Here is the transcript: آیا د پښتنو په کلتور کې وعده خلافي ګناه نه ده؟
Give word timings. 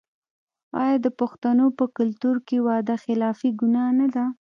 آیا 0.83 0.95
د 1.05 1.07
پښتنو 1.19 1.65
په 1.77 1.85
کلتور 1.97 2.35
کې 2.47 2.57
وعده 2.67 2.95
خلافي 3.03 3.49
ګناه 3.61 3.91
نه 3.99 4.07
ده؟ 4.15 4.25